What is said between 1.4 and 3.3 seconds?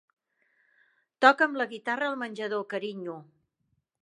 la guitarra al menjador, carinyo.